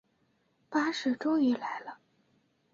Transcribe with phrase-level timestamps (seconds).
[0.67, 1.99] 巴士终于来了